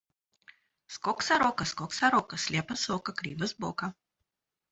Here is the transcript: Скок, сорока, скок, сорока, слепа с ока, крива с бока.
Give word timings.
Скок, 0.95 1.19
сорока, 1.27 1.63
скок, 1.71 1.91
сорока, 1.99 2.35
слепа 2.45 2.75
с 2.81 2.85
ока, 2.95 3.11
крива 3.19 3.45
с 3.51 3.53
бока. 3.61 3.87